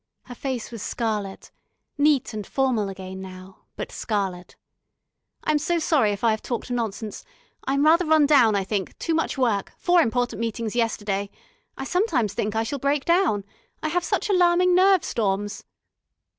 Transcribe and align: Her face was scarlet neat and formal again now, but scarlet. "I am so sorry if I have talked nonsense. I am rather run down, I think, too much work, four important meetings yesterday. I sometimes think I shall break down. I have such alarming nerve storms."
Her 0.23 0.33
face 0.33 0.71
was 0.71 0.81
scarlet 0.81 1.51
neat 1.95 2.33
and 2.33 2.47
formal 2.47 2.89
again 2.89 3.21
now, 3.21 3.65
but 3.75 3.91
scarlet. 3.91 4.55
"I 5.43 5.51
am 5.51 5.59
so 5.59 5.77
sorry 5.77 6.09
if 6.11 6.23
I 6.23 6.31
have 6.31 6.41
talked 6.41 6.71
nonsense. 6.71 7.23
I 7.65 7.75
am 7.75 7.85
rather 7.85 8.03
run 8.07 8.25
down, 8.25 8.55
I 8.55 8.63
think, 8.63 8.97
too 8.97 9.13
much 9.13 9.37
work, 9.37 9.73
four 9.77 10.01
important 10.01 10.39
meetings 10.39 10.75
yesterday. 10.75 11.29
I 11.77 11.83
sometimes 11.83 12.33
think 12.33 12.55
I 12.55 12.63
shall 12.63 12.79
break 12.79 13.05
down. 13.05 13.43
I 13.83 13.89
have 13.89 14.03
such 14.03 14.27
alarming 14.27 14.73
nerve 14.73 15.03
storms." 15.03 15.65